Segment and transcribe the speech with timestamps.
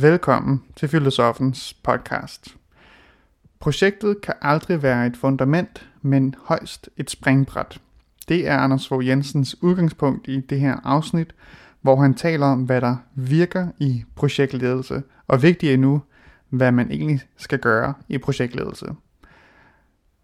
[0.00, 2.56] Velkommen til Filosofens podcast.
[3.58, 7.80] Projektet kan aldrig være et fundament, men højst et springbræt.
[8.28, 11.34] Det er Anders Fogh Jensens udgangspunkt i det her afsnit,
[11.80, 16.02] hvor han taler om, hvad der virker i projektledelse, og vigtigere endnu,
[16.48, 18.86] hvad man egentlig skal gøre i projektledelse.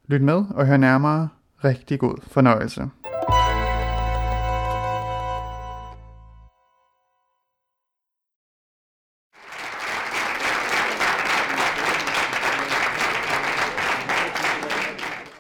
[0.06, 1.28] Lyt med og hør nærmere.
[1.64, 2.88] Rigtig god fornøjelse.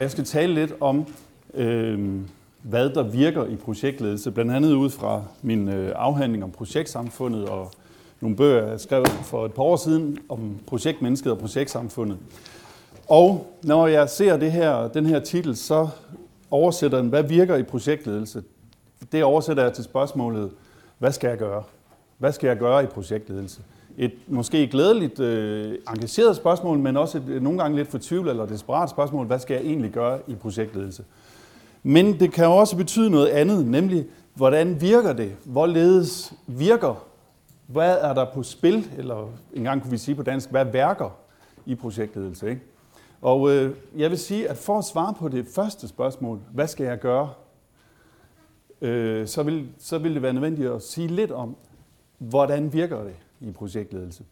[0.00, 1.06] Jeg skal tale lidt om,
[1.54, 2.20] øh,
[2.62, 7.72] hvad der virker i projektledelse, blandt andet ud fra min øh, afhandling om projektsamfundet og
[8.20, 12.18] nogle bøger, jeg skrev for et par år siden om projektmennesket og projektsamfundet.
[13.08, 15.88] Og når jeg ser det her, den her titel, så
[16.50, 18.42] oversætter den, hvad virker i projektledelse?
[19.12, 20.50] Det oversætter jeg til spørgsmålet,
[20.98, 21.62] hvad skal jeg gøre?
[22.18, 23.60] Hvad skal jeg gøre i projektledelse?
[23.98, 28.90] Et måske glædeligt øh, engageret spørgsmål, men også et, nogle gange lidt fortvivlet eller desperat
[28.90, 31.04] spørgsmål, hvad skal jeg egentlig gøre i projektledelse?
[31.82, 35.36] Men det kan jo også betyde noget andet, nemlig hvordan virker det?
[35.44, 37.06] Hvorledes virker?
[37.66, 38.90] Hvad er der på spil?
[38.98, 41.18] Eller engang kunne vi sige på dansk, hvad værker
[41.66, 42.50] i projektledelse?
[42.50, 42.62] Ikke?
[43.20, 46.86] Og øh, jeg vil sige, at for at svare på det første spørgsmål, hvad skal
[46.86, 47.30] jeg gøre?
[48.80, 51.56] Øh, så, vil, så vil det være nødvendigt at sige lidt om,
[52.18, 53.14] hvordan virker det?
[53.40, 54.24] I projektledelse.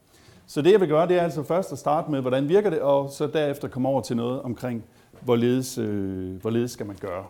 [0.47, 2.80] Så det jeg vil gøre, det er altså først at starte med, hvordan virker det,
[2.80, 4.84] og så derefter komme over til noget omkring,
[5.20, 7.24] hvorledes, øh, hvorledes skal man gøre.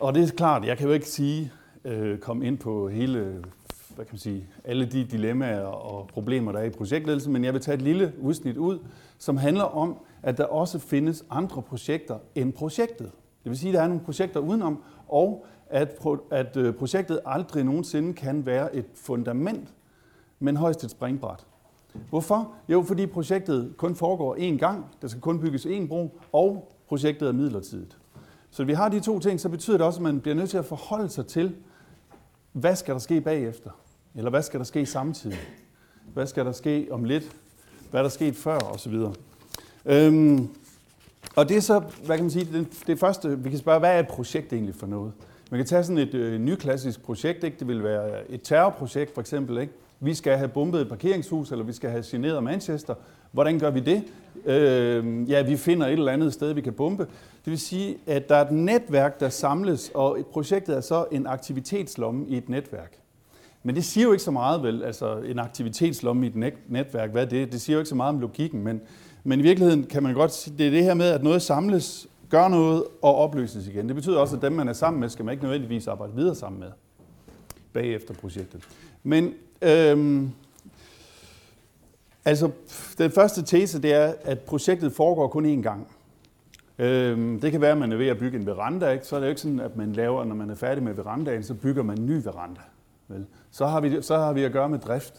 [0.00, 1.52] Og det er klart, jeg kan jo ikke sige,
[1.84, 3.44] øh, komme ind på hele,
[3.94, 7.52] hvad kan man sige, alle de dilemmaer og problemer, der er i projektledelse, men jeg
[7.52, 8.78] vil tage et lille udsnit ud,
[9.18, 13.10] som handler om, at der også findes andre projekter end projektet.
[13.44, 17.20] Det vil sige, at der er nogle projekter udenom, og at, pro, at øh, projektet
[17.26, 19.68] aldrig nogensinde kan være et fundament
[20.40, 21.46] men højst et springbræt.
[22.10, 22.52] Hvorfor?
[22.68, 27.28] Jo, fordi projektet kun foregår én gang, der skal kun bygges én bro, og projektet
[27.28, 27.98] er midlertidigt.
[28.50, 30.58] Så vi har de to ting, så betyder det også, at man bliver nødt til
[30.58, 31.54] at forholde sig til,
[32.52, 33.70] hvad skal der ske bagefter?
[34.14, 35.38] Eller hvad skal der ske samtidig?
[36.14, 37.36] Hvad skal der ske om lidt?
[37.90, 38.58] Hvad er der sket før?
[38.58, 39.14] Og så videre.
[39.86, 40.48] Øhm,
[41.36, 43.94] og det er så, hvad kan man sige, det, det første, vi kan spørge, hvad
[43.94, 45.12] er et projekt egentlig for noget?
[45.50, 47.56] Man kan tage sådan et øh, nyklassisk projekt, ikke?
[47.58, 49.72] det vil være et terrorprojekt for eksempel, ikke?
[50.00, 52.94] Vi skal have bombet et parkeringshus, eller vi skal have generet Manchester.
[53.32, 54.04] Hvordan gør vi det?
[54.46, 57.02] Øh, ja, vi finder et eller andet sted, vi kan bombe.
[57.44, 61.26] Det vil sige, at der er et netværk, der samles, og projektet er så en
[61.26, 62.98] aktivitetslomme i et netværk.
[63.62, 67.22] Men det siger jo ikke så meget, vel, altså en aktivitetslomme i et netværk, hvad
[67.22, 67.52] er det?
[67.52, 68.80] Det siger jo ikke så meget om logikken, men,
[69.24, 72.08] men i virkeligheden kan man godt sige, det er det her med, at noget samles,
[72.30, 73.86] gør noget og opløses igen.
[73.86, 76.34] Det betyder også, at dem, man er sammen med, skal man ikke nødvendigvis arbejde videre
[76.34, 76.68] sammen med
[77.72, 78.68] bagefter projektet.
[79.02, 80.30] Men Øhm,
[82.24, 82.50] altså,
[82.98, 85.88] den første tese, det er, at projektet foregår kun én gang.
[86.78, 89.06] Øhm, det kan være, at man er ved at bygge en veranda, ikke?
[89.06, 91.42] så er det jo ikke sådan, at man laver, når man er færdig med verandaen,
[91.42, 92.60] så bygger man en ny veranda.
[93.08, 93.26] Vel?
[93.50, 95.14] Så, har vi, så har vi at gøre med drift.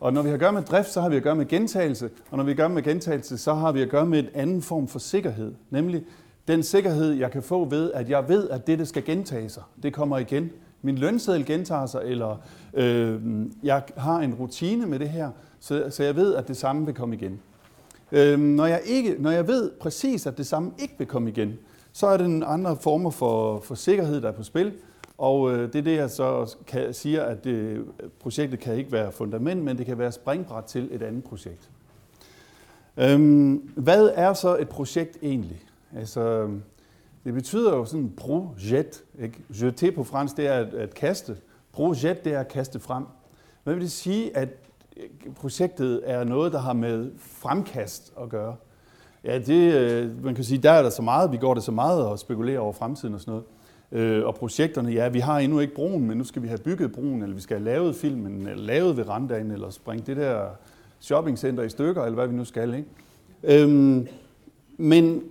[0.00, 2.10] Og når vi har at gøre med drift, så har vi at gøre med gentagelse.
[2.30, 4.88] Og når vi gør med gentagelse, så har vi at gøre med en anden form
[4.88, 5.54] for sikkerhed.
[5.70, 6.04] Nemlig
[6.48, 9.62] den sikkerhed, jeg kan få ved, at jeg ved, at det, det skal gentage sig,
[9.82, 10.50] det kommer igen.
[10.82, 12.36] Min lønseddel gentager sig, eller
[12.74, 13.20] øh,
[13.62, 15.30] jeg har en rutine med det her,
[15.60, 17.40] så, så jeg ved, at det samme vil komme igen.
[18.12, 21.58] Øh, når, jeg ikke, når jeg ved præcis, at det samme ikke vil komme igen,
[21.92, 24.72] så er det en andre former for, for sikkerhed, der er på spil.
[25.18, 27.84] Og øh, det er det, jeg så kan, siger, at det,
[28.20, 31.70] projektet kan ikke være fundament, men det kan være springbræt til et andet projekt.
[32.96, 35.62] Øhm, hvad er så et projekt egentlig?
[35.96, 36.48] Altså,
[37.24, 39.04] det betyder jo sådan projet.
[39.22, 39.38] Ikke?
[39.62, 41.36] Jeter på fransk, det er at, at kaste.
[41.72, 43.04] Projet, det er at kaste frem.
[43.64, 44.48] Hvad vil det sige, at
[44.96, 48.56] øh, projektet er noget, der har med fremkast at gøre?
[49.24, 51.72] Ja, det, øh, man kan sige, der er der så meget, vi går det så
[51.72, 53.44] meget og spekulerer over fremtiden og sådan noget.
[53.92, 56.92] Øh, og projekterne, ja, vi har endnu ikke broen, men nu skal vi have bygget
[56.92, 60.46] broen, eller vi skal have lavet filmen, eller lavet verandaen, eller springe det der
[61.00, 62.74] shoppingcenter i stykker, eller hvad vi nu skal.
[62.74, 63.62] Ikke?
[63.62, 64.06] Øhm,
[64.76, 65.22] men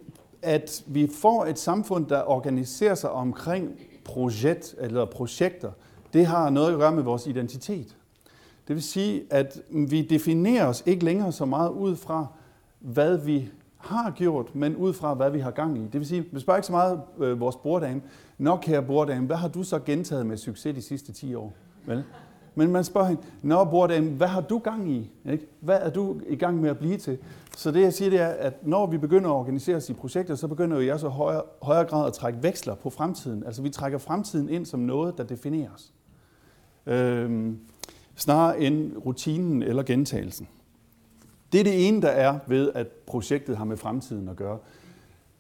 [0.48, 5.72] at vi får et samfund, der organiserer sig omkring projekt eller projekter,
[6.14, 7.96] det har noget at gøre med vores identitet.
[8.68, 12.28] Det vil sige, at vi definerer os ikke længere så meget ud fra,
[12.80, 15.82] hvad vi har gjort, men ud fra, hvad vi har gang i.
[15.82, 18.02] Det vil sige, vi spørger ikke så meget øh, vores borddame.
[18.38, 21.54] Nok kære borddame, hvad har du så gentaget med succes de sidste 10 år?
[21.86, 22.04] Vel?
[22.58, 25.12] Men man spørger hende, nå borddame, hvad har du gang i?
[25.32, 25.48] Ikke?
[25.60, 27.18] Hvad er du i gang med at blive til?
[27.58, 30.36] Så det jeg siger, det er, at når vi begynder at organisere os i projekter,
[30.36, 33.44] så begynder vi også i højere, højere grad at trække veksler på fremtiden.
[33.46, 35.94] Altså vi trækker fremtiden ind som noget, der definerer os.
[36.86, 37.60] Øhm,
[38.16, 40.48] snarere end rutinen eller gentagelsen.
[41.52, 44.58] Det er det ene, der er ved, at projektet har med fremtiden at gøre.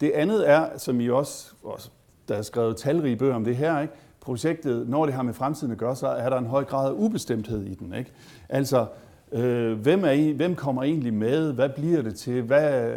[0.01, 1.89] Det andet er, som I også, også
[2.27, 3.93] der er skrevet talrige bøger om det her, ikke?
[4.27, 6.93] Projektet, når det har med fremtiden at gøre, så er der en høj grad af
[6.95, 7.93] ubestemthed i den.
[7.93, 8.11] Ikke?
[8.49, 8.85] Altså,
[9.31, 11.53] øh, hvem, er I, hvem kommer egentlig med?
[11.53, 12.41] Hvad bliver det til?
[12.41, 12.91] Hvad,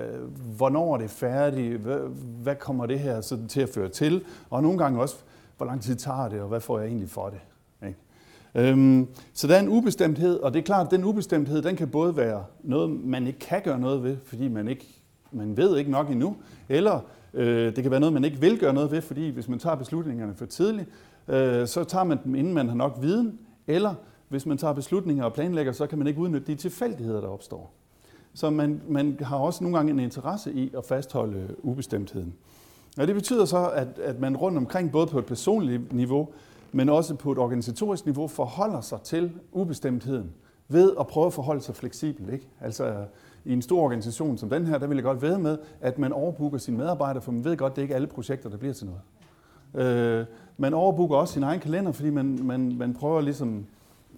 [0.56, 1.81] hvornår er det færdigt?
[1.81, 1.99] Hvad,
[2.43, 4.25] hvad kommer det her så til at føre til?
[4.50, 5.17] Og nogle gange også,
[5.56, 7.41] hvor lang tid tager det, og hvad får jeg egentlig for det?
[7.88, 8.71] Ikke?
[8.71, 11.88] Øhm, så der er en ubestemthed, og det er klart, at den ubestemthed, den kan
[11.88, 14.87] både være noget, man ikke kan gøre noget ved, fordi man ikke
[15.33, 16.37] man ved ikke nok endnu,
[16.69, 17.00] eller
[17.35, 19.76] øh, det kan være noget, man ikke vil gøre noget ved, fordi hvis man tager
[19.76, 20.88] beslutningerne for tidligt,
[21.31, 23.94] øh, så tager man dem, inden man har nok viden, eller
[24.29, 27.73] hvis man tager beslutninger og planlægger, så kan man ikke udnytte de tilfældigheder, der opstår.
[28.35, 32.35] Så man, man har også nogle gange en interesse i at fastholde øh, ubestemtheden.
[32.99, 36.29] Og det betyder så, at, at man rundt omkring, både på et personligt niveau,
[36.73, 40.31] men også på et organisatorisk niveau, forholder sig til ubestemtheden
[40.69, 42.33] ved at prøve at forholde sig fleksibelt.
[42.33, 42.49] Ikke?
[42.61, 43.05] Altså
[43.44, 46.12] i en stor organisation som den her, der vil jeg godt ved med, at man
[46.12, 48.75] overbooker sine medarbejdere, for man ved godt, at det ikke er alle projekter, der bliver
[48.75, 49.00] til noget.
[49.75, 50.26] Øh,
[50.61, 53.67] man overbooker også sin egen kalender, fordi man, man, man prøver ligesom,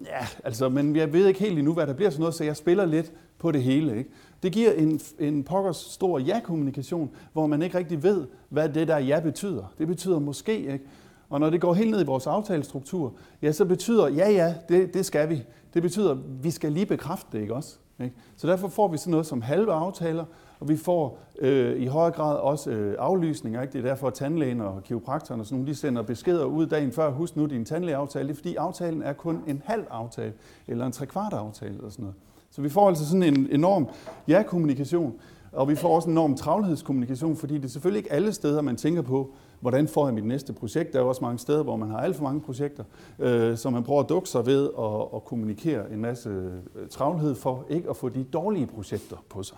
[0.05, 2.57] ja, altså, men jeg ved ikke helt endnu, hvad der bliver sådan noget, så jeg
[2.57, 3.97] spiller lidt på det hele.
[3.97, 4.09] Ikke?
[4.43, 8.97] Det giver en, en pokkers stor ja-kommunikation, hvor man ikke rigtig ved, hvad det der
[8.97, 9.73] ja betyder.
[9.77, 10.85] Det betyder måske, ikke?
[11.29, 14.93] Og når det går helt ned i vores aftalestruktur, ja, så betyder, ja, ja, det,
[14.93, 15.43] det skal vi.
[15.73, 17.77] Det betyder, vi skal lige bekræfte det, ikke også?
[17.99, 18.15] Ikke?
[18.37, 20.25] Så derfor får vi sådan noget som halve aftaler,
[20.63, 23.61] og vi får øh, i højere grad også øh, aflysninger.
[23.61, 23.73] Ikke?
[23.73, 26.91] Det er derfor, at tandlægen og kiropraktoren og sådan nogle, de sender beskeder ud dagen
[26.91, 27.11] før.
[27.11, 28.27] Husk nu din tandlægeaftale.
[28.27, 30.33] Det er fordi aftalen er kun en halv aftale,
[30.67, 32.15] eller en trekvart aftale eller sådan noget.
[32.51, 33.87] Så vi får altså sådan en enorm
[34.27, 35.13] ja-kommunikation,
[35.51, 38.75] og vi får også en enorm travlhedskommunikation, fordi det er selvfølgelig ikke alle steder, man
[38.75, 40.93] tænker på, hvordan får jeg mit næste projekt.
[40.93, 42.83] Der er også mange steder, hvor man har alt for mange projekter,
[43.19, 47.35] øh, så man prøver at dukke sig ved at, at kommunikere en masse øh, travlhed
[47.35, 49.57] for ikke at få de dårlige projekter på sig.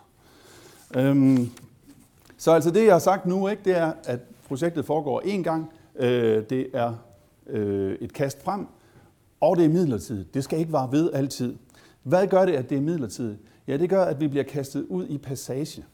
[0.96, 1.50] Øhm,
[2.38, 5.72] så altså det, jeg har sagt nu, ikke, det er, at projektet foregår én gang.
[5.96, 6.94] Øh, det er
[7.48, 8.68] øh, et kast frem,
[9.42, 10.34] og det er midlertidigt.
[10.34, 11.56] Det skal ikke vare ved altid.
[12.04, 13.40] Hvad gør det, at det er midlertidigt?
[13.68, 15.86] Ja, det gør, at vi bliver kastet ud i passage.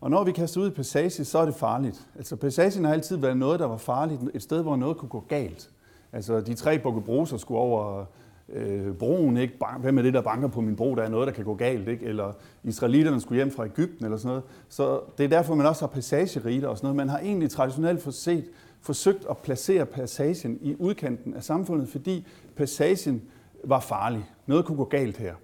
[0.00, 2.06] Og når vi kaster ud i passage, så er det farligt.
[2.16, 4.20] Altså passagen har altid været noget, der var farligt.
[4.34, 5.70] Et sted, hvor noget kunne gå galt.
[6.12, 8.04] Altså de tre bukkebruser skulle over
[8.52, 9.54] øh, broen, ikke?
[9.80, 10.94] Hvem er det, der banker på min bro?
[10.94, 12.06] Der er noget, der kan gå galt, ikke?
[12.06, 12.32] Eller
[12.64, 14.42] israelitterne skulle hjem fra Ægypten, eller sådan noget.
[14.68, 16.96] Så det er derfor, man også har passageriter og sådan noget.
[16.96, 18.44] Man har egentlig traditionelt forset,
[18.80, 23.22] forsøgt at placere passagen i udkanten af samfundet, fordi passagen
[23.64, 24.24] var farlig.
[24.46, 25.34] Noget kunne gå galt her.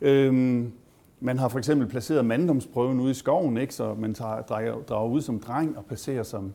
[0.00, 0.72] Øhm,
[1.20, 3.74] man har for eksempel placeret manddomsprøven ude i skoven, ikke?
[3.74, 6.52] så man tager, drager, drager ud som dreng og passerer som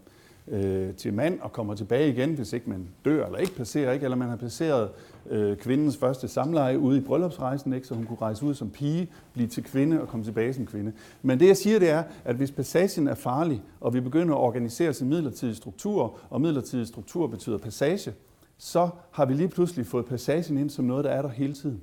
[0.47, 4.03] øh, til mand og kommer tilbage igen, hvis ikke man dør eller ikke passerer, ikke?
[4.03, 4.89] eller man har placeret
[5.29, 7.87] øh, kvindens første samleje ude i bryllupsrejsen, ikke?
[7.87, 10.91] så hun kunne rejse ud som pige, blive til kvinde og komme tilbage som kvinde.
[11.21, 14.39] Men det jeg siger, det er, at hvis passagen er farlig, og vi begynder at
[14.39, 18.13] organisere sin midlertidige struktur, og midlertidige struktur betyder passage,
[18.57, 21.81] så har vi lige pludselig fået passagen ind som noget, der er der hele tiden.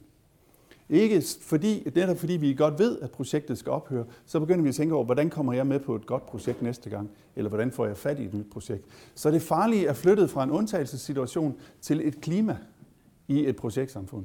[0.88, 4.74] Ikke fordi, netop fordi vi godt ved, at projektet skal ophøre, så begynder vi at
[4.74, 7.86] tænke over, hvordan kommer jeg med på et godt projekt næste gang, eller hvordan får
[7.86, 8.84] jeg fat i et nyt projekt.
[9.14, 12.56] Så det farlige er flyttet fra en undtagelsessituation til et klima
[13.28, 14.25] i et projektsamfund.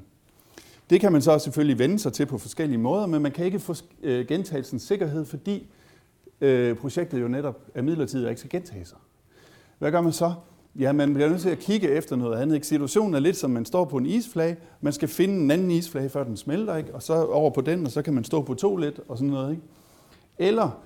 [0.89, 3.59] Det kan man så selvfølgelig vende sig til på forskellige måder, men man kan ikke
[3.59, 5.67] få øh, gentagelsens sikkerhed, fordi
[6.41, 8.97] øh, projektet jo netop er midlertidigt og ikke skal gentage sig.
[9.79, 10.33] Hvad gør man så?
[10.79, 12.55] Ja, man bliver nødt til at kigge efter noget andet.
[12.55, 12.67] Ikke?
[12.67, 14.57] Situationen er lidt som, man står på en isflage.
[14.81, 16.95] Man skal finde en anden isflage, før den smelter, ikke?
[16.95, 19.31] og så over på den, og så kan man stå på to lidt, og sådan
[19.31, 19.51] noget.
[19.51, 19.63] Ikke?
[20.37, 20.81] Eller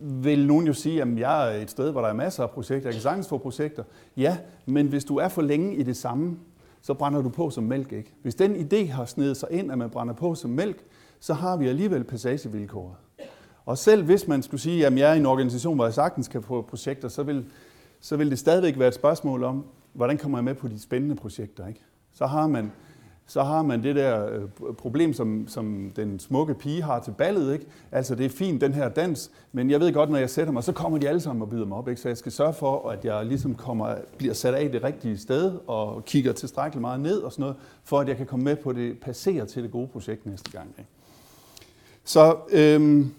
[0.00, 2.88] vil nogen jo sige, at jeg er et sted, hvor der er masser af projekter.
[2.88, 3.84] Jeg kan sagtens få projekter.
[4.16, 6.36] Ja, men hvis du er for længe i det samme,
[6.84, 7.92] så brænder du på som mælk.
[7.92, 8.14] Ikke?
[8.22, 10.84] Hvis den idé har snedet sig ind, at man brænder på som mælk,
[11.20, 12.94] så har vi alligevel passagevilkåret.
[13.66, 16.28] Og selv hvis man skulle sige, at jeg er i en organisation, hvor jeg sagtens
[16.28, 17.46] kan få projekter, så vil
[18.04, 21.16] så vil det stadigvæk være et spørgsmål om, hvordan kommer jeg med på de spændende
[21.16, 21.66] projekter.
[21.66, 21.80] Ikke?
[22.12, 22.72] Så, har man,
[23.26, 27.52] så har man det der øh, problem, som, som den smukke pige har til ballet.
[27.52, 27.66] Ikke?
[27.92, 30.64] Altså det er fint, den her dans, men jeg ved godt, når jeg sætter mig,
[30.64, 31.88] så kommer de alle sammen og byder mig op.
[31.88, 32.00] Ikke?
[32.00, 35.52] Så jeg skal sørge for, at jeg ligesom kommer, bliver sat af det rigtige sted
[35.66, 38.72] og kigger tilstrækkeligt meget ned og sådan noget, for at jeg kan komme med på
[38.72, 40.68] det, passere til det gode projekt næste gang.
[40.78, 40.90] Ikke?
[42.04, 43.10] Så øhm,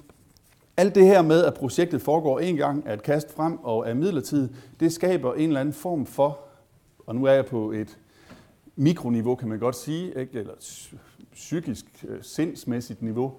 [0.78, 3.94] alt det her med, at projektet foregår en gang, er et kast frem og er
[3.94, 6.40] midlertidigt, det skaber en eller anden form for,
[7.08, 7.98] og nu er jeg på et
[8.76, 10.40] mikroniveau, kan man godt sige, ikke?
[10.40, 10.54] eller
[11.34, 13.34] psykisk, øh, sindsmæssigt niveau,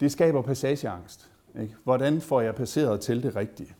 [0.00, 1.30] det skaber passageangst.
[1.60, 1.74] Ikke?
[1.84, 3.74] Hvordan får jeg passeret til det rigtige?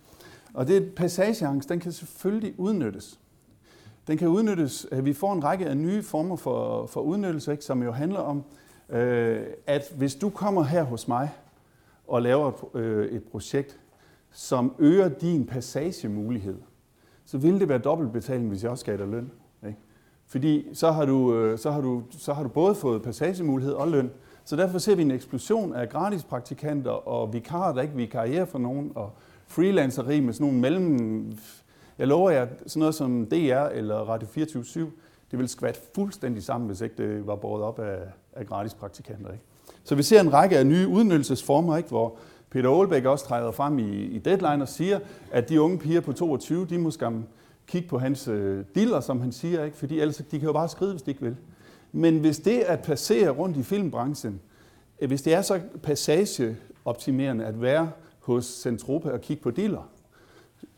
[0.55, 3.21] Og det passageangst, den kan selvfølgelig udnyttes.
[4.07, 7.65] Den kan udnyttes, vi får en række af nye former for, for udnyttelse, ikke?
[7.65, 8.45] som jo handler om
[8.89, 11.31] øh, at hvis du kommer her hos mig
[12.09, 13.81] og laver et, øh, et projekt,
[14.31, 16.59] som øger din passagemulighed,
[17.25, 19.31] så vil det være dobbeltbetaling, hvis jeg også skal dig løn.
[20.31, 23.89] Fordi så har, du, øh, så, har du, så har du både fået passagemulighed og
[23.89, 24.11] løn.
[24.45, 28.47] Så derfor ser vi en eksplosion af gratis praktikanter og vikarer, der ikke vil karriere
[28.47, 29.13] for nogen, og
[29.47, 31.33] freelanceri med sådan nogle mellem...
[31.99, 34.91] Jeg lover jer, sådan noget som DR eller Radio 24
[35.31, 37.99] det ville skvat fuldstændig sammen, hvis ikke det var båret op af,
[38.33, 39.33] af gratis praktikanter.
[39.33, 39.45] Ikke?
[39.85, 41.89] Så vi ser en række af nye udnyttelsesformer, ikke?
[41.89, 42.17] hvor
[42.51, 44.99] Peter Aalbæk også træder frem i, i Deadline og siger,
[45.33, 47.25] at de unge piger på 22, de må skam
[47.71, 49.77] kigge på hans øh, diller, som han siger, ikke?
[49.77, 51.37] fordi ellers de kan jo bare skrive, hvis de ikke vil.
[51.93, 54.41] Men hvis det at passere rundt i filmbranchen,
[55.01, 59.91] øh, hvis det er så passageoptimerende at være hos Centropa og kigge på diller,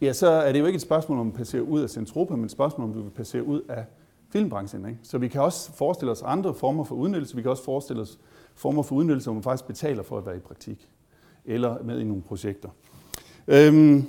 [0.01, 2.45] ja, så er det jo ikke et spørgsmål om at passere ud af Centropa, men
[2.45, 3.85] et spørgsmål om du vil passere ud af
[4.31, 4.87] filmbranchen.
[4.87, 4.99] Ikke?
[5.03, 7.37] Så vi kan også forestille os andre former for udnyttelse.
[7.37, 8.19] Vi kan også forestille os
[8.55, 10.89] former for udnyttelse, hvor man faktisk betaler for at være i praktik
[11.45, 12.69] eller med i nogle projekter.
[13.49, 14.07] Øhm,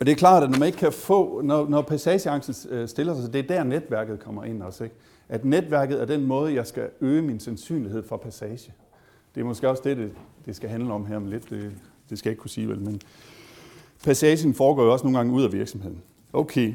[0.00, 3.14] og det er klart, at når man ikke kan få, når, når passageangsten øh, stiller
[3.14, 4.84] sig, så det er der netværket kommer ind også.
[4.84, 4.96] Ikke?
[5.28, 8.72] At netværket er den måde, jeg skal øge min sandsynlighed for passage.
[9.34, 10.12] Det er måske også det, det,
[10.46, 11.50] det skal handle om her om lidt.
[11.50, 11.72] Det,
[12.10, 13.00] det skal jeg ikke kunne sige vel, men
[14.04, 16.02] passagen foregår jo også nogle gange ud af virksomheden.
[16.32, 16.74] Okay.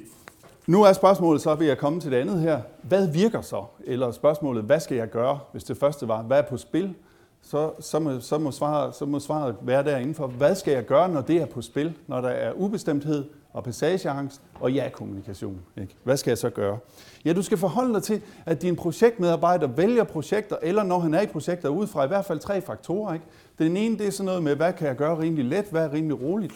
[0.67, 2.61] Nu er spørgsmålet så, ved at komme til det andet her.
[2.81, 3.63] Hvad virker så?
[3.83, 6.95] Eller spørgsmålet, hvad skal jeg gøre, hvis det første var, hvad er på spil?
[7.43, 10.85] Så, så, må, så, må svaret, så må svaret være derinde for, hvad skal jeg
[10.85, 11.93] gøre, når det er på spil?
[12.07, 15.61] Når der er ubestemthed og passageangst og ja-kommunikation.
[15.81, 15.95] Ikke?
[16.03, 16.77] Hvad skal jeg så gøre?
[17.25, 21.21] Ja, du skal forholde dig til, at din projektmedarbejder vælger projekter, eller når han er
[21.21, 23.13] i projekter, ud fra i hvert fald tre faktorer.
[23.13, 23.25] Ikke?
[23.59, 25.93] Den ene, det er sådan noget med, hvad kan jeg gøre rimelig let, hvad er
[25.93, 26.53] rimelig roligt.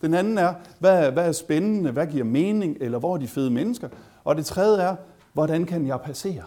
[0.00, 3.28] Den anden er, hvad er, hvad er spændende, hvad giver mening, eller hvor er de
[3.28, 3.88] fede mennesker?
[4.24, 4.96] Og det tredje er,
[5.32, 6.42] hvordan kan jeg passere?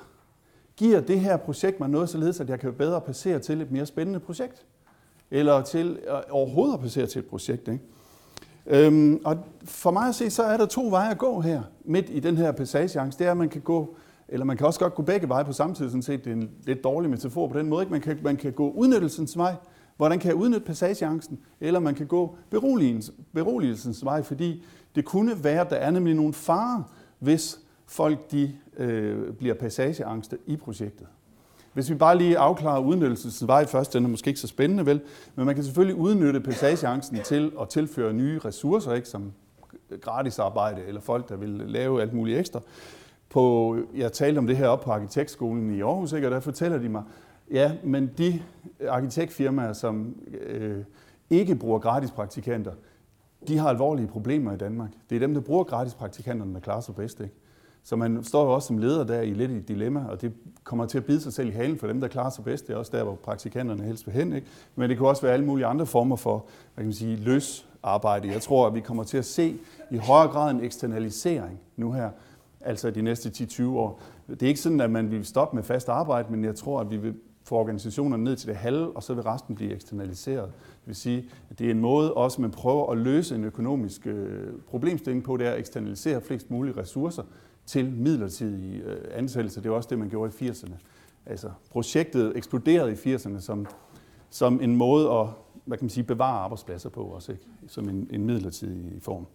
[0.81, 3.85] Giver det her projekt mig noget således, at jeg kan bedre passere til et mere
[3.85, 4.65] spændende projekt?
[5.31, 7.79] Eller til øh, overhovedet at passere til et projekt, ikke?
[8.67, 12.05] Øhm, og for mig at se, så er der to veje at gå her, midt
[12.09, 13.19] i den her passageangst.
[13.19, 13.95] Det er, at man kan gå,
[14.27, 16.25] eller man kan også godt gå begge veje på samme tid, sådan set.
[16.25, 17.81] Det er en lidt dårlig metafor på den måde.
[17.81, 17.91] Ikke?
[17.91, 19.55] Man, kan, man kan gå udnyttelsens vej,
[19.97, 21.39] Hvordan kan jeg udnytte passageangsten?
[21.59, 22.35] Eller man kan gå
[23.33, 24.63] beroligelsens vej, fordi
[24.95, 26.83] det kunne være, at der er nemlig nogle farer,
[27.19, 27.59] hvis
[27.91, 31.07] folk de, øh, bliver passageangste i projektet.
[31.73, 35.01] Hvis vi bare lige afklarer udnyttelsens vej først, den er måske ikke så spændende vel,
[35.35, 39.33] men man kan selvfølgelig udnytte passageangsten til at tilføre nye ressourcer, ikke, som
[40.01, 42.61] gratis arbejde eller folk, der vil lave alt muligt ekstra.
[43.29, 46.77] På, jeg talte om det her op på Arkitektskolen i Aarhus, ikke, og der fortæller
[46.77, 47.03] de mig,
[47.51, 48.41] Ja, men de
[48.87, 50.83] arkitektfirmaer, som øh,
[51.29, 52.71] ikke bruger gratis praktikanter,
[53.47, 54.89] de har alvorlige problemer i Danmark.
[55.09, 57.19] Det er dem, der bruger gratis praktikanterne, der klarer sig bedst.
[57.19, 57.35] Ikke?
[57.83, 60.33] Så man står jo også som leder der i lidt i et dilemma, og det
[60.63, 62.67] kommer til at bide sig selv i halen for dem, der klarer sig bedst.
[62.67, 64.33] Det er også der, hvor praktikanterne helst vil hen.
[64.33, 64.47] Ikke?
[64.75, 67.67] Men det kan også være alle mulige andre former for hvad kan man sige, løs
[67.83, 68.27] arbejde.
[68.27, 69.57] Jeg tror, at vi kommer til at se
[69.91, 72.09] i højere grad en eksternalisering nu her,
[72.61, 74.01] altså de næste 10-20 år.
[74.27, 76.91] Det er ikke sådan, at man vil stoppe med fast arbejde, men jeg tror, at
[76.91, 80.45] vi vil få organisationerne ned til det halve, og så vil resten blive eksternaliseret.
[80.45, 84.07] Det vil sige, at det er en måde også, man prøver at løse en økonomisk
[84.07, 87.23] øh, problemstilling på, det er at eksternalisere flest mulige ressourcer
[87.71, 89.17] til midlertidige ansættelse.
[89.17, 89.61] ansættelser.
[89.61, 90.73] Det er også det, man gjorde i 80'erne.
[91.25, 93.67] Altså, projektet eksploderede i 80'erne som,
[94.29, 95.27] som en måde at
[95.65, 97.43] hvad kan man sige, bevare arbejdspladser på, også, ikke?
[97.67, 99.27] som en, en midlertidig form.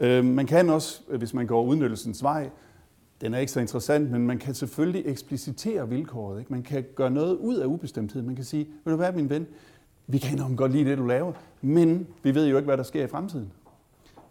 [0.00, 2.50] Øh, man kan også, hvis man går udnyttelsens vej,
[3.20, 6.38] den er ikke så interessant, men man kan selvfølgelig eksplicitere vilkåret.
[6.38, 6.52] Ikke?
[6.52, 8.22] Man kan gøre noget ud af ubestemthed.
[8.22, 9.46] Man kan sige, vil du være min ven?
[10.06, 12.82] Vi kan enormt godt lide det, du laver, men vi ved jo ikke, hvad der
[12.82, 13.52] sker i fremtiden.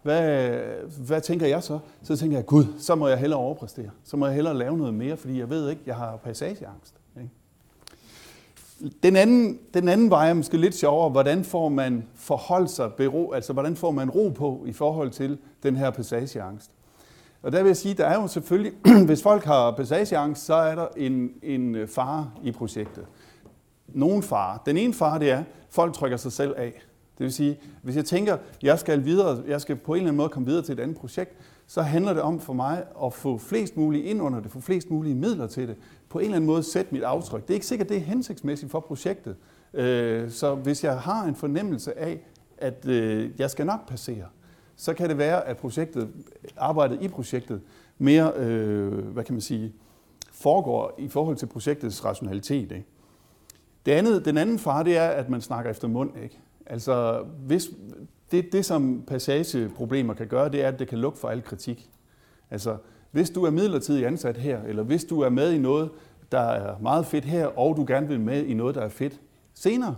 [0.04, 0.62] Hvad,
[1.06, 1.78] hvad tænker jeg så?
[2.02, 3.90] Så tænker jeg, gud, så må jeg hellere overpræstere.
[4.04, 6.94] Så må jeg hellere lave noget mere, fordi jeg ved ikke, jeg har passageangst.
[7.16, 7.30] Ikke?
[9.02, 11.10] Den anden, den anden vej er måske lidt sjovere.
[11.10, 15.38] Hvordan får man forhold sig bero, altså hvordan får man ro på i forhold til
[15.62, 16.70] den her passageangst?
[17.42, 18.72] Og der vil jeg sige, der er jo selvfølgelig,
[19.06, 23.04] hvis folk har passageangst, så er der en, en øh, fare i projektet.
[23.88, 24.58] Nogle fare.
[24.66, 26.82] Den ene fare, det er, at folk trykker sig selv af.
[27.18, 30.16] Det vil sige, hvis jeg tænker, jeg skal videre, jeg skal på en eller anden
[30.16, 33.38] måde komme videre til et andet projekt, så handler det om for mig at få
[33.38, 35.76] flest mulige ind under det, få flest mulige midler til det,
[36.08, 37.42] på en eller anden måde sætte mit aftryk.
[37.42, 39.36] Det er ikke sikkert, det er hensigtsmæssigt for projektet.
[39.74, 42.20] Øh, så hvis jeg har en fornemmelse af,
[42.58, 44.26] at øh, jeg skal nok passere,
[44.76, 46.08] så kan det være, at projektet,
[46.56, 47.60] arbejdet i projektet
[47.98, 49.72] mere, øh, hvad kan man sige,
[50.32, 52.72] foregår i forhold til projektets rationalitet.
[52.72, 52.86] Ikke?
[53.86, 56.10] Det andet, den anden far, det er, at man snakker efter mund.
[56.22, 56.38] Ikke?
[56.66, 57.70] Altså, hvis,
[58.30, 61.90] det, det, som passageproblemer kan gøre, det er, at det kan lukke for al kritik.
[62.50, 62.76] Altså,
[63.10, 65.90] hvis du er midlertidig ansat her, eller hvis du er med i noget,
[66.32, 69.20] der er meget fedt her, og du gerne vil med i noget, der er fedt
[69.54, 69.96] senere,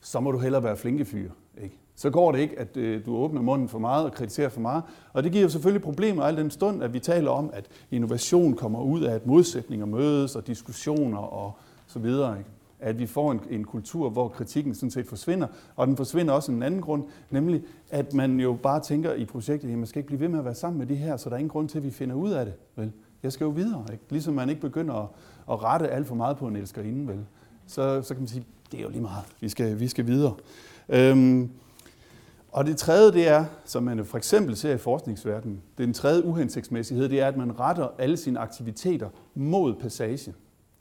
[0.00, 1.30] så må du hellere være flinke fyre.
[1.62, 1.78] Ikke?
[1.96, 4.82] Så går det ikke, at øh, du åbner munden for meget og kritiserer for meget.
[5.12, 8.54] Og det giver jo selvfølgelig problemer al den stund, at vi taler om, at innovation
[8.54, 11.52] kommer ud af, at modsætninger mødes og diskussioner og
[11.86, 12.38] så videre.
[12.38, 12.50] Ikke?
[12.80, 15.46] At vi får en, en kultur, hvor kritikken sådan set forsvinder.
[15.76, 19.72] Og den forsvinder også en anden grund, nemlig at man jo bare tænker i projektet,
[19.72, 21.34] at man skal ikke blive ved med at være sammen med de her, så der
[21.34, 22.54] er ingen grund til, at vi finder ud af det.
[22.76, 22.92] Vel?
[23.22, 23.84] Jeg skal jo videre.
[23.92, 24.04] Ikke?
[24.10, 25.08] Ligesom man ikke begynder at,
[25.50, 27.20] at rette alt for meget på en elskerinde, vel?
[27.66, 29.24] Så, så kan man sige, det er jo lige meget.
[29.40, 30.34] Vi skal, vi skal videre.
[30.88, 31.50] Øhm,
[32.52, 37.08] og det tredje, det er, som man for eksempel ser i forskningsverdenen, den tredje uhensigtsmæssighed,
[37.08, 40.34] det er, at man retter alle sine aktiviteter mod passagen.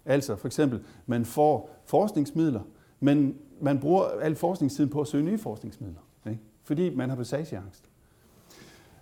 [0.09, 2.61] Altså for eksempel, man får forskningsmidler,
[2.99, 6.39] men man bruger al forskningstiden på at søge nye forskningsmidler, ikke?
[6.63, 7.83] fordi man har passageangst.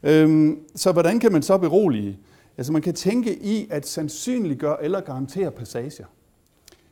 [0.03, 2.19] Øhm, så hvordan kan man så berolige?
[2.57, 6.05] Altså man kan tænke i at sandsynliggøre eller garantere passager.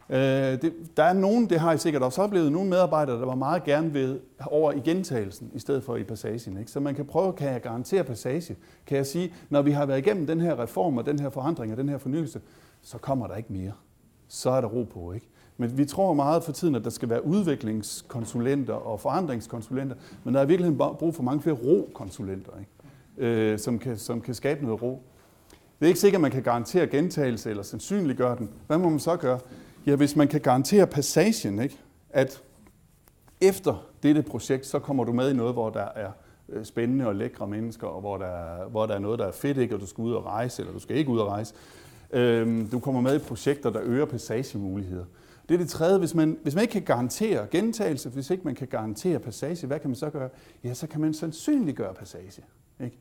[0.09, 0.17] Øh,
[0.61, 3.63] det, der er nogen, det har I sikkert også oplevet, nogle medarbejdere, der var meget
[3.63, 6.57] gerne ved over i gentagelsen, i stedet for i passagen.
[6.57, 6.71] Ikke?
[6.71, 8.55] Så man kan prøve, kan jeg garantere passage?
[8.85, 11.71] Kan jeg sige, når vi har været igennem den her reform og den her forandring
[11.71, 12.41] og den her fornyelse,
[12.81, 13.71] så kommer der ikke mere.
[14.27, 15.27] Så er der ro på, ikke?
[15.57, 20.41] Men vi tror meget for tiden, at der skal være udviklingskonsulenter og forandringskonsulenter, men der
[20.41, 22.71] er virkelig brug for mange flere ro-konsulenter, ikke?
[23.17, 25.03] Øh, som, kan, som kan skabe noget ro.
[25.79, 28.49] Det er ikke sikkert, at man kan garantere gentagelse eller sandsynliggøre den.
[28.67, 29.39] Hvad må man så gøre?
[29.85, 31.79] Ja, hvis man kan garantere passagen, ikke?
[32.09, 32.41] at
[33.41, 36.11] efter dette projekt, så kommer du med i noget, hvor der er
[36.49, 39.31] øh, spændende og lækre mennesker, og hvor der, er, hvor der er noget, der er
[39.31, 39.75] fedt, ikke?
[39.75, 41.53] og du skal ud og rejse, eller du skal ikke ud og rejse.
[42.13, 45.05] Øhm, du kommer med i projekter, der øger passagemuligheder.
[45.49, 45.99] Det er det tredje.
[45.99, 49.79] Hvis man, hvis man ikke kan garantere gentagelse, hvis ikke man kan garantere passage, hvad
[49.79, 50.29] kan man så gøre?
[50.63, 52.41] Ja, så kan man sandsynliggøre passage.
[52.83, 52.97] Ikke?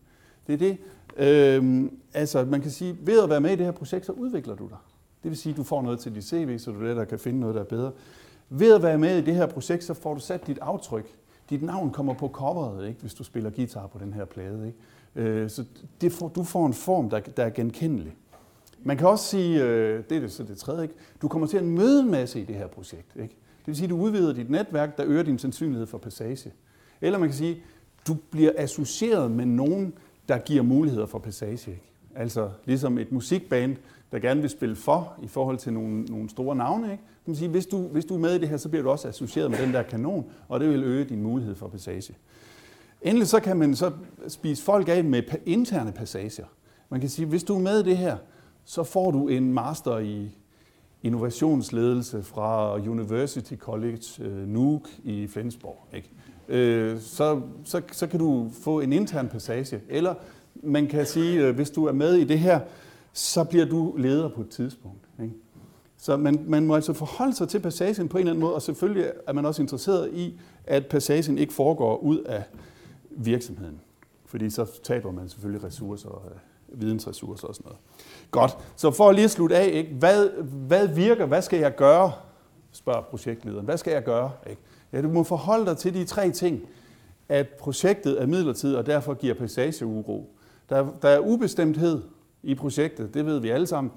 [0.47, 0.79] Det er det.
[1.17, 4.55] Øhm, altså, man kan sige, ved at være med i det her projekt, så udvikler
[4.55, 4.79] du dig.
[5.23, 7.41] Det vil sige, at du får noget til dit CV, så du der kan finde
[7.41, 7.93] noget, der er bedre.
[8.49, 11.15] Ved at være med i det her projekt, så får du sat dit aftryk.
[11.51, 14.67] Dit navn kommer på coveret, ikke, hvis du spiller guitar på den her plade.
[14.67, 15.31] Ikke?
[15.31, 15.65] Øh, så
[16.01, 18.17] det får, du får en form, der, der er genkendelig.
[18.85, 20.95] Man kan også sige, øh, det er det, så det tredje, ikke?
[21.23, 23.17] du kommer til at møde en masse i det her projekt.
[23.17, 23.35] Ikke?
[23.59, 26.53] Det vil sige, at du udvider dit netværk, der øger din sandsynlighed for passage.
[27.01, 27.63] Eller man kan sige,
[28.09, 29.93] du bliver associeret med nogen,
[30.29, 31.71] der giver muligheder for passage.
[31.71, 31.83] Ikke?
[32.15, 33.77] Altså ligesom et musikband,
[34.13, 36.93] der gerne vil spille for i forhold til nogle, nogle store navne.
[36.93, 37.03] Ikke?
[37.27, 39.09] Man sige, hvis, du, hvis du er med i det her, så bliver du også
[39.09, 42.15] associeret med den der kanon, og det vil øge din mulighed for passage.
[43.03, 43.91] Endelig så kan man så
[44.29, 46.47] spise folk af med interne passager.
[46.89, 48.17] Man kan sige, hvis du er med i det her,
[48.65, 50.29] så får du en master i
[51.03, 55.79] innovationsledelse fra University College uh, Nuuk i Flensborg.
[55.95, 56.11] Ikke?
[56.95, 60.15] Uh, så, så, så kan du få en intern passage, eller
[60.63, 62.61] man kan sige, øh, hvis du er med i det her,
[63.13, 65.09] så bliver du leder på et tidspunkt.
[65.23, 65.35] Ikke?
[65.97, 68.63] Så man, man må altså forholde sig til passagen på en eller anden måde, og
[68.63, 72.43] selvfølgelig er man også interesseret i, at passagen ikke foregår ud af
[73.11, 73.81] virksomheden.
[74.27, 76.23] Fordi så taber man selvfølgelig ressourcer, og
[76.69, 77.81] vidensressourcer og sådan noget.
[78.31, 79.95] Godt, så for lige at slutte af, ikke?
[79.95, 82.13] Hvad, hvad virker, hvad skal jeg gøre,
[82.73, 83.65] spørger projektlederen.
[83.65, 84.31] Hvad skal jeg gøre?
[84.51, 84.63] Ikke?
[84.93, 86.61] Ja, du må forholde dig til de tre ting.
[87.29, 90.37] At projektet er midlertidigt, og derfor giver passageuro.
[90.69, 92.03] Der, der er ubestemthed,
[92.45, 93.93] i projektet, det ved vi alle sammen.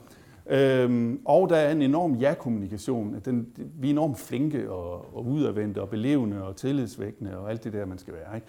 [0.49, 3.21] Øhm, og der er en enorm ja-kommunikation.
[3.25, 3.47] Den,
[3.80, 7.86] vi er enormt flinke og, og udadvendte og belevende og tillidsvækkende og alt det der,
[7.86, 8.36] man skal være.
[8.36, 8.47] Ikke?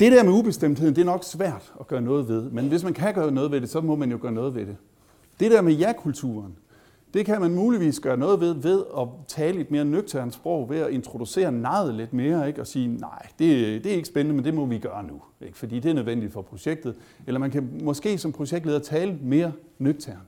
[0.00, 2.50] Det der med ubestemtheden, det er nok svært at gøre noget ved.
[2.50, 4.66] Men hvis man kan gøre noget ved det, så må man jo gøre noget ved
[4.66, 4.76] det.
[5.40, 6.56] Det der med ja-kulturen,
[7.14, 10.78] det kan man muligvis gøre noget ved, ved at tale lidt mere nøgternt sprog, ved
[10.78, 12.60] at introducere nejet lidt mere, ikke?
[12.60, 15.58] og sige, nej, det, det er ikke spændende, men det må vi gøre nu, ikke?
[15.58, 16.94] fordi det er nødvendigt for projektet.
[17.26, 20.18] Eller man kan måske som projektleder tale mere nøgternt.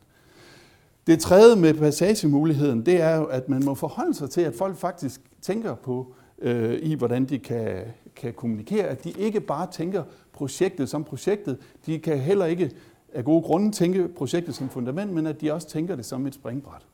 [1.07, 4.77] Det tredje med passagemuligheden, det er jo, at man må forholde sig til, at folk
[4.77, 7.79] faktisk tænker på, øh, i hvordan de kan,
[8.21, 10.03] kan kommunikere, at de ikke bare tænker
[10.33, 12.71] projektet som projektet, de kan heller ikke
[13.13, 16.35] af gode grunde tænke projektet som fundament, men at de også tænker det som et
[16.35, 16.87] springbræt.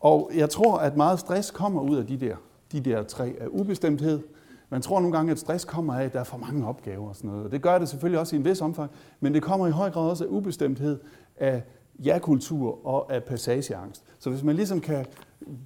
[0.00, 2.36] Og jeg tror, at meget stress kommer ud af de der,
[2.72, 4.20] de der tre af ubestemthed.
[4.70, 7.16] Man tror nogle gange, at stress kommer af, at der er for mange opgaver og
[7.16, 7.52] sådan noget.
[7.52, 10.10] Det gør det selvfølgelig også i en vis omfang, men det kommer i høj grad
[10.10, 10.98] også af ubestemthed,
[11.36, 11.62] af
[12.04, 14.04] ja-kultur og af passageangst.
[14.18, 15.06] Så hvis man ligesom kan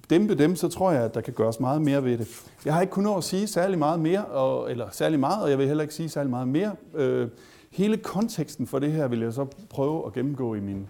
[0.09, 2.27] dæmpe dem, så tror jeg, at der kan gøres meget mere ved det.
[2.65, 5.57] Jeg har ikke kunnet at sige særlig meget mere, og, eller særlig meget, og jeg
[5.57, 6.75] vil heller ikke sige særlig meget mere.
[6.95, 7.27] Øh,
[7.71, 10.87] Hele konteksten for det her vil jeg så prøve at gennemgå i min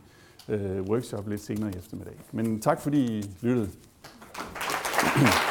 [0.49, 2.13] øh, workshop lidt senere i eftermiddag.
[2.31, 3.69] Men tak fordi I lyttede.